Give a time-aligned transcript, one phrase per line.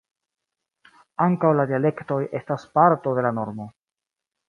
[1.27, 3.73] Ankaŭ la dialektoj estas parto de la normo.